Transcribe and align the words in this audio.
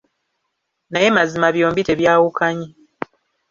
Naye 0.91 1.07
mazima 1.17 1.47
byombi 1.55 1.81
tebyawukanye. 1.87 2.67